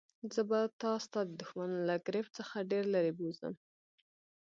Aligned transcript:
زه 0.33 0.41
به 0.49 0.59
تا 0.81 0.91
ستا 1.05 1.19
د 1.25 1.31
دښمنانو 1.41 1.85
له 1.89 1.95
ګرفت 2.07 2.31
څخه 2.39 2.67
ډېر 2.71 2.83
لیري 2.93 3.11
بوزم. 3.17 3.53